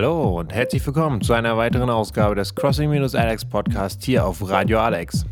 [0.00, 5.26] Hallo und herzlich willkommen zu einer weiteren Ausgabe des Crossing-Alex Podcast hier auf Radio Alex.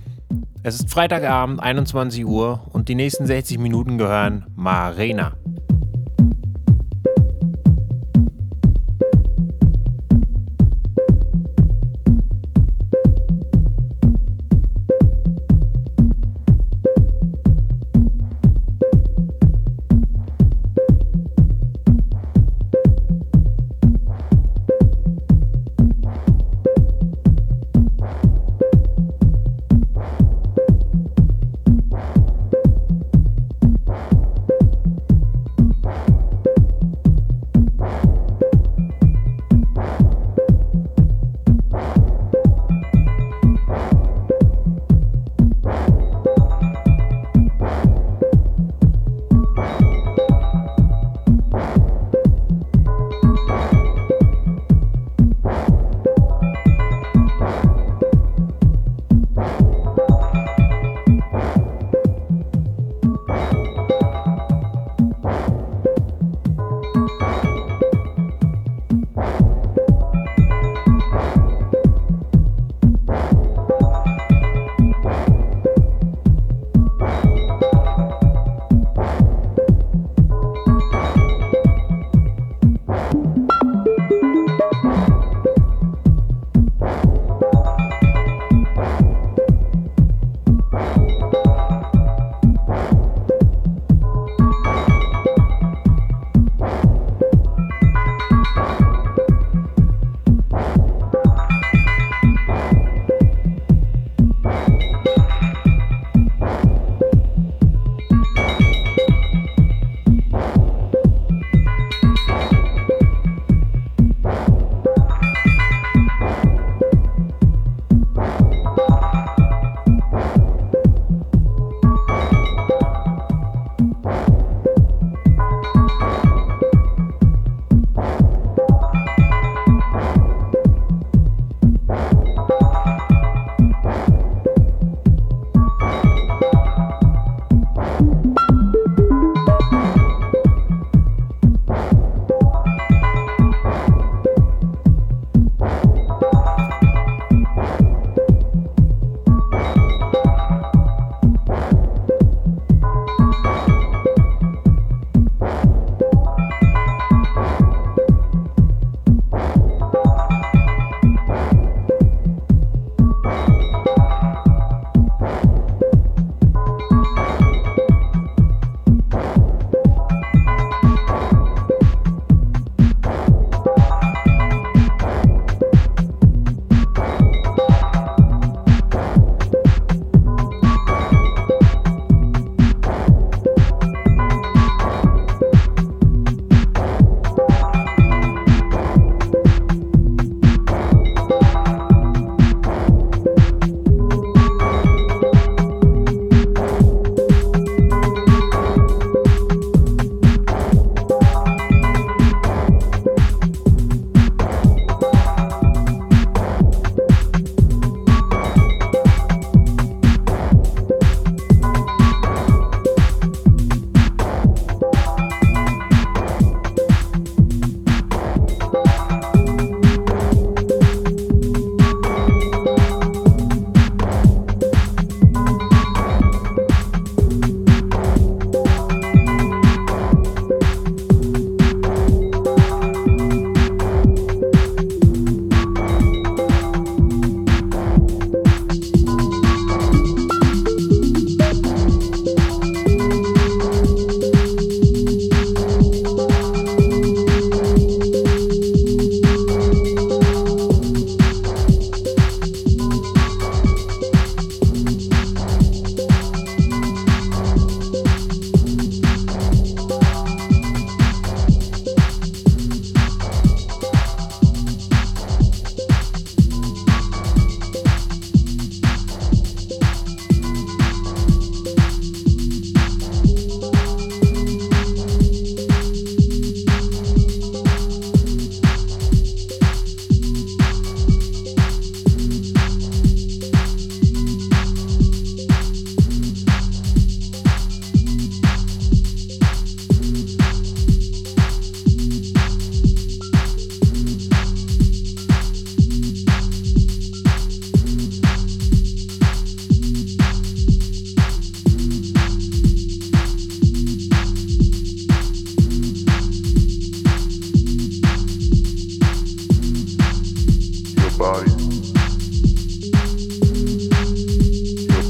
[0.62, 5.37] Es ist Freitagabend, 21 Uhr und die nächsten 60 Minuten gehören Marena.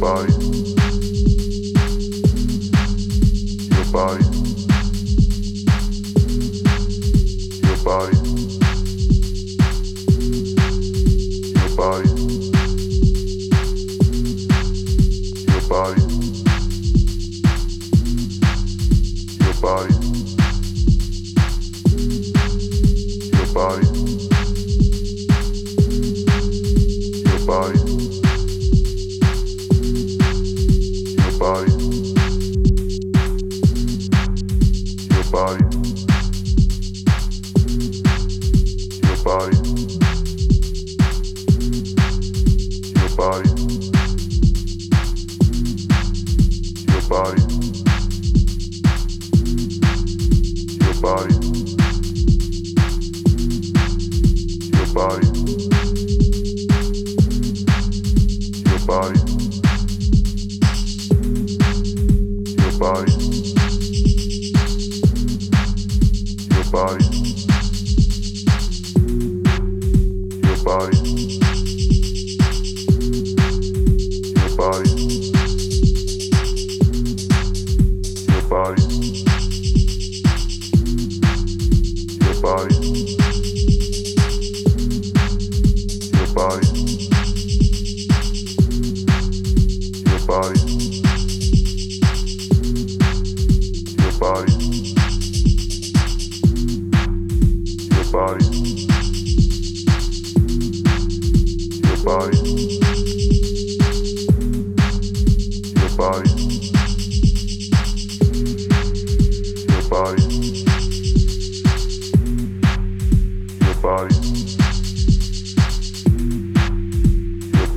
[0.08, 0.67] side.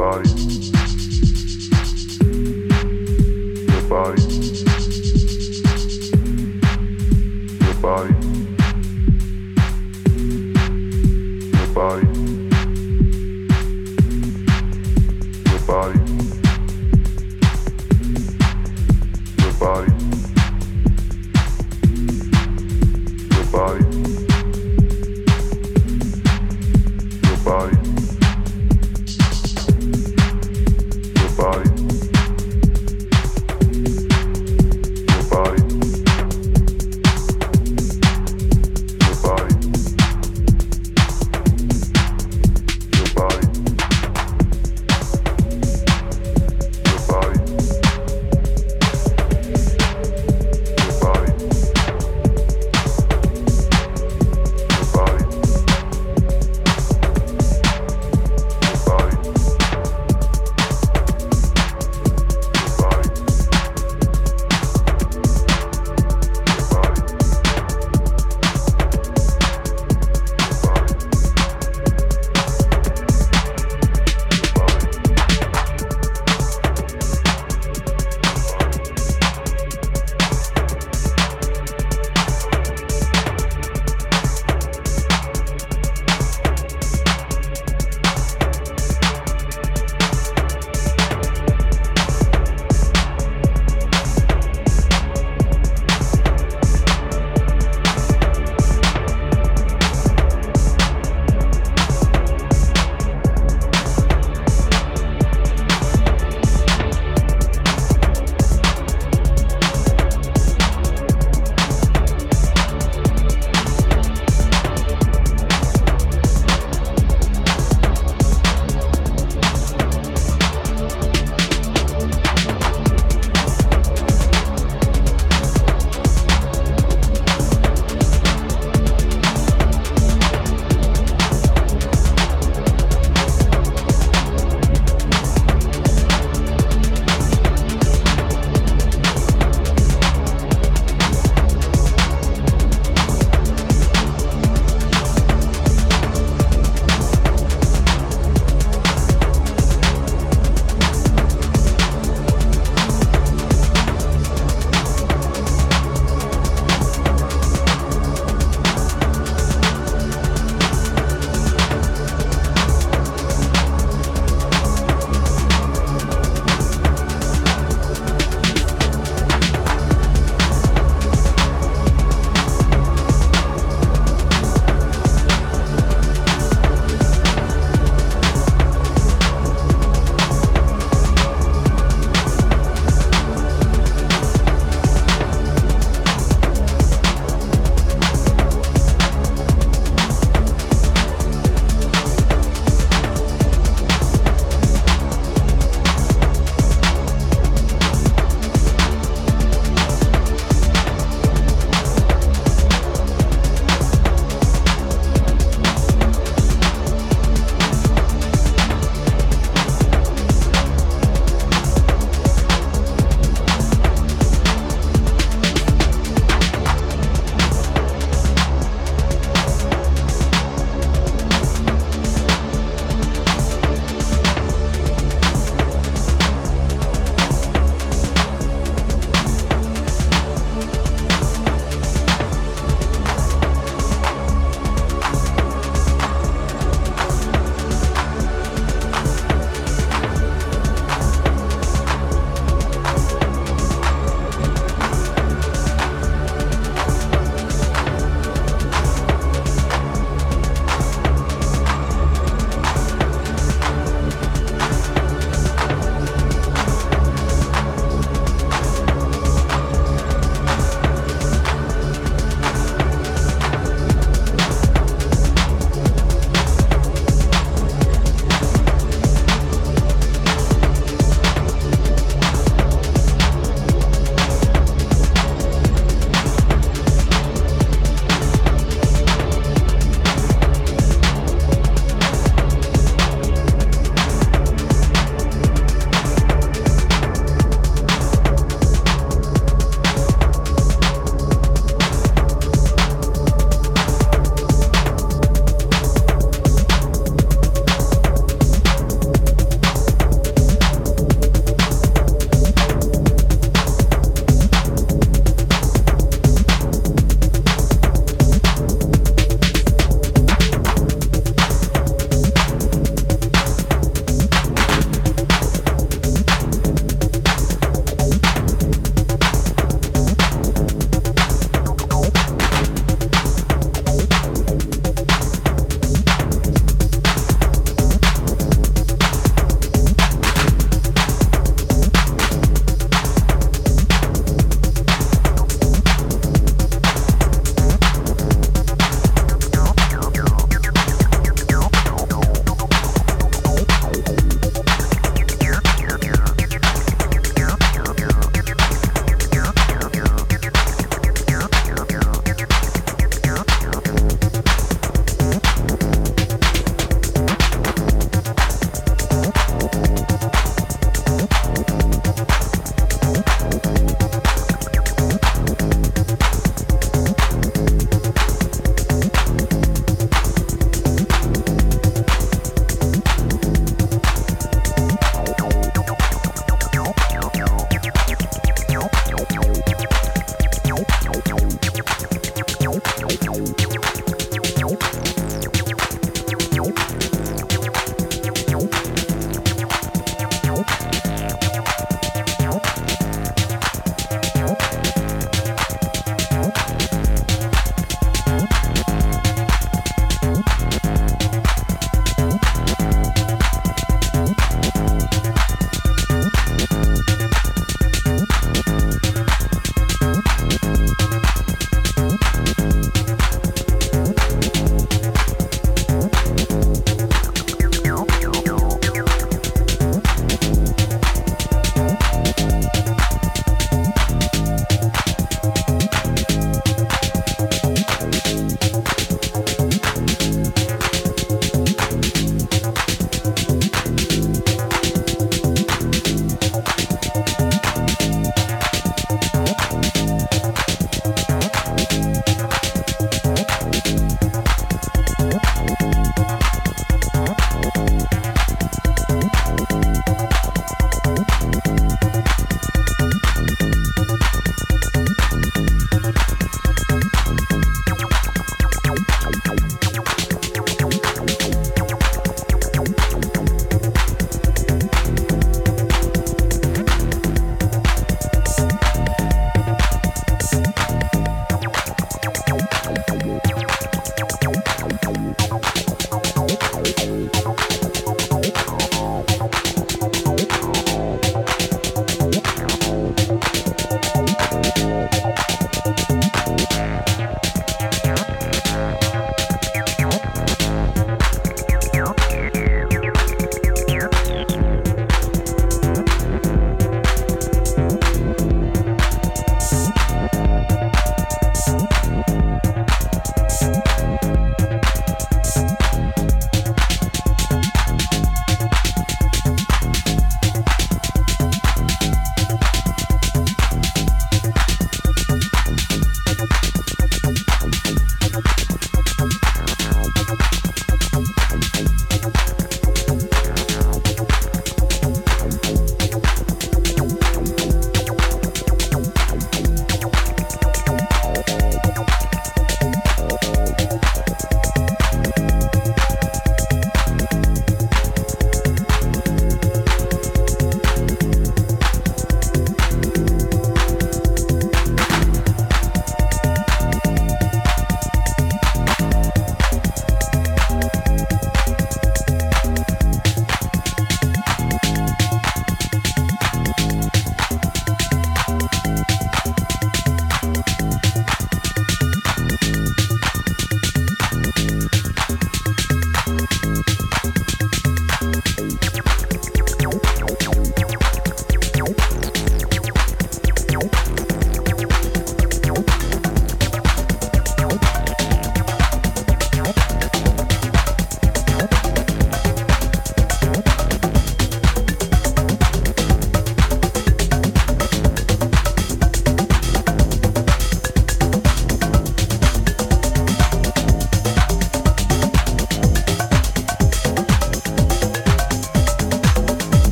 [0.00, 0.30] body,
[3.68, 4.22] your body,
[7.60, 8.19] your body.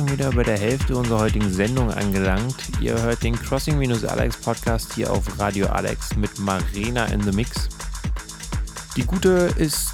[0.00, 2.54] Schon wieder bei der Hälfte unserer heutigen Sendung angelangt.
[2.80, 7.68] Ihr hört den Crossing-Alex Podcast hier auf Radio Alex mit Marina in the Mix.
[8.96, 9.92] Die Gute ist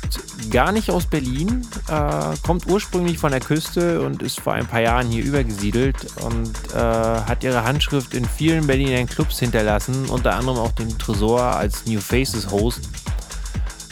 [0.51, 4.81] gar nicht aus Berlin, äh, kommt ursprünglich von der Küste und ist vor ein paar
[4.81, 10.59] Jahren hier übergesiedelt und äh, hat ihre Handschrift in vielen Berliner Clubs hinterlassen, unter anderem
[10.59, 12.89] auch den Tresor als New Faces Host,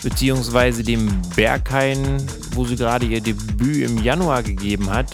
[0.05, 5.09] beziehungsweise dem Berghain, wo sie gerade ihr Debüt im Januar gegeben hat.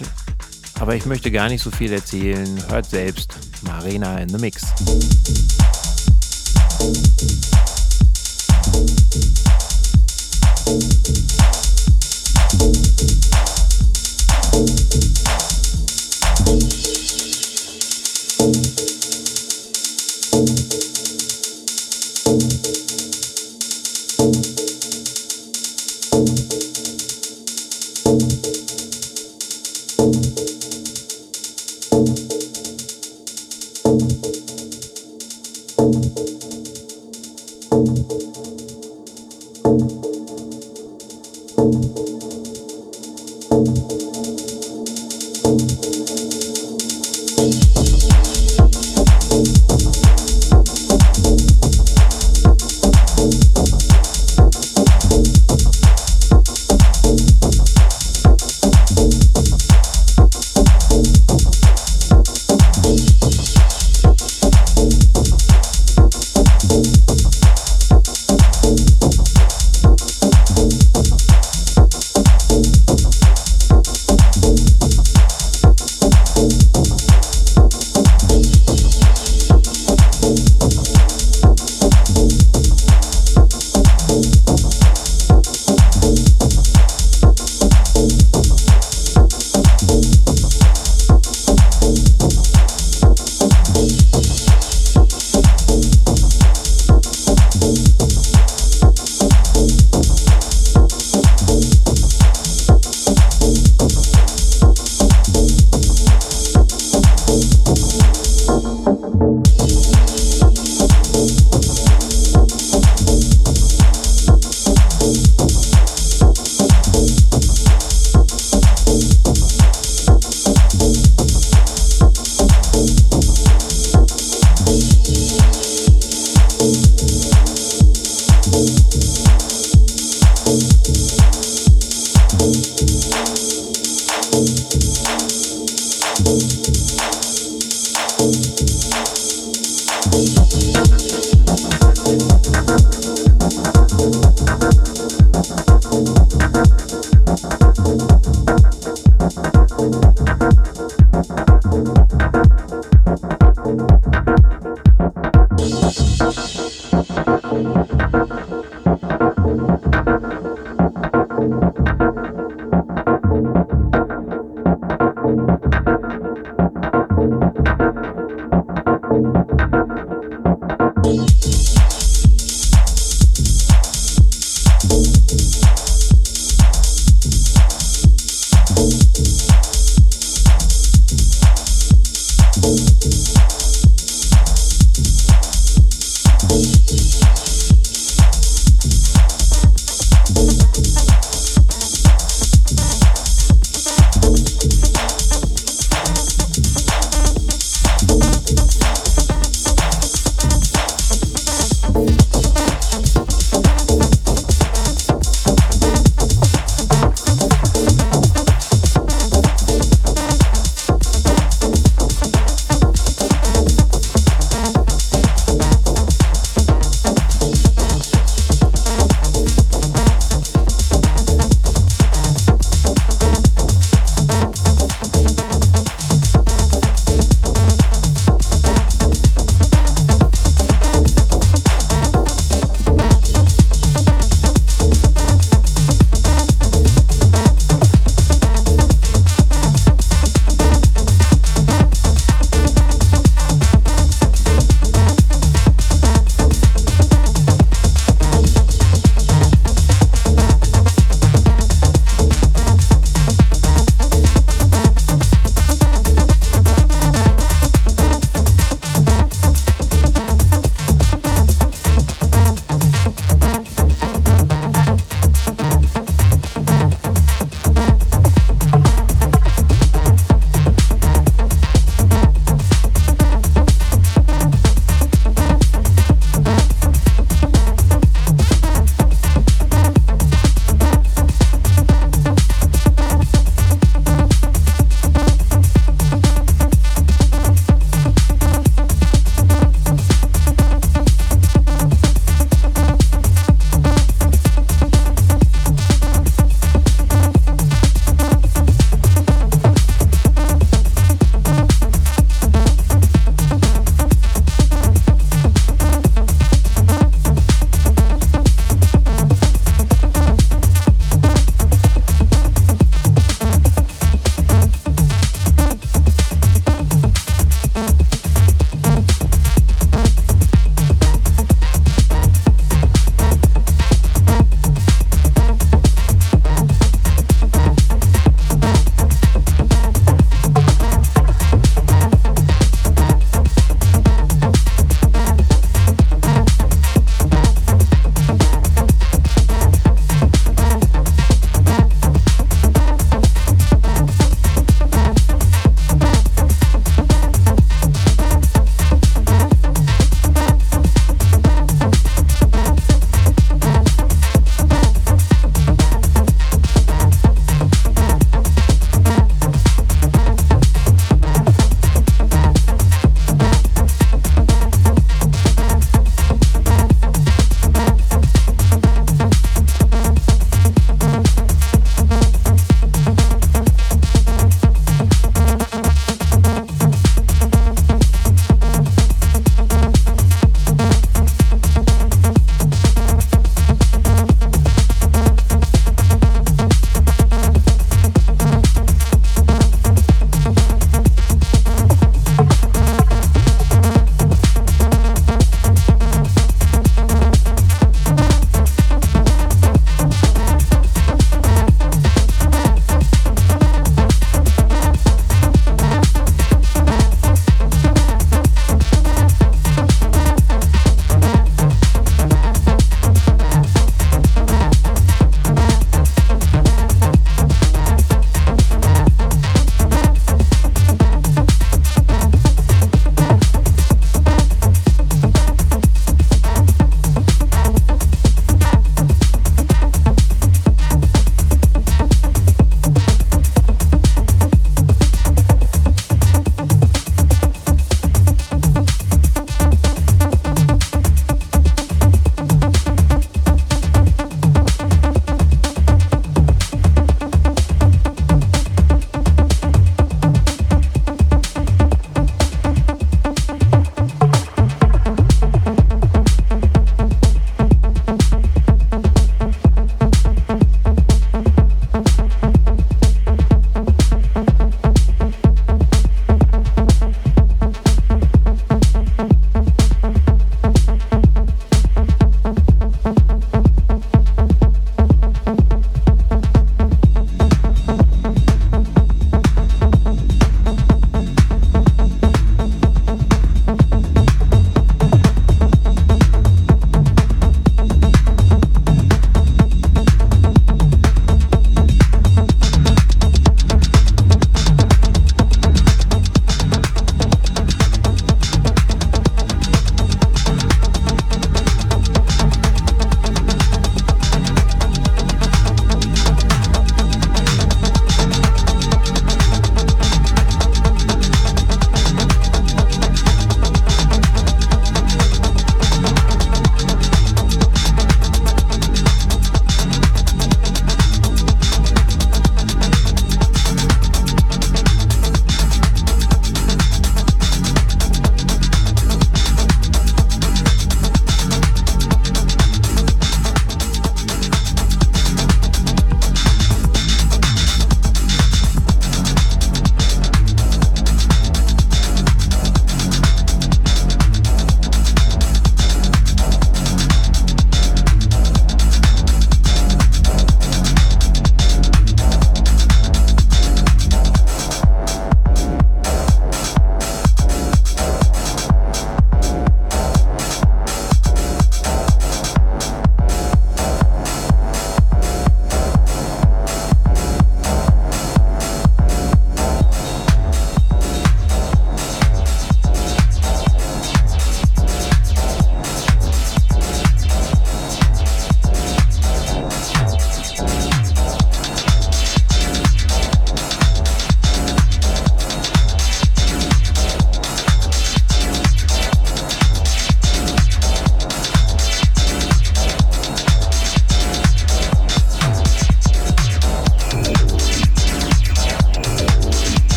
[0.80, 2.48] Aber ich möchte gar nicht so viel erzählen.
[2.68, 4.62] Hört selbst Marina in the Mix.
[16.42, 16.79] Thank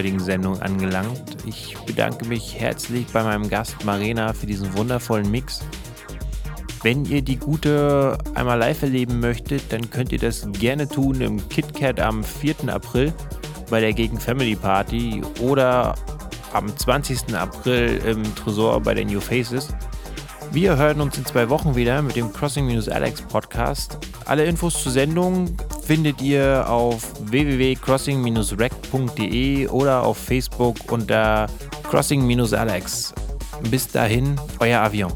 [0.00, 1.36] heutigen Sendung angelangt.
[1.44, 5.60] Ich bedanke mich herzlich bei meinem Gast Marina für diesen wundervollen Mix.
[6.82, 11.46] Wenn ihr die gute einmal live erleben möchtet, dann könnt ihr das gerne tun im
[11.50, 12.72] KitKat am 4.
[12.72, 13.12] April
[13.68, 15.94] bei der Gegen Family Party oder
[16.54, 17.34] am 20.
[17.34, 19.68] April im Tresor bei den New Faces.
[20.50, 23.98] Wir hören uns in zwei Wochen wieder mit dem Crossing-Alex Podcast.
[24.24, 28.79] Alle Infos zur Sendung findet ihr auf www.crossing-rec.de
[29.70, 31.46] oder auf Facebook unter
[31.88, 33.14] Crossing-Alex.
[33.70, 35.12] Bis dahin, euer Avion.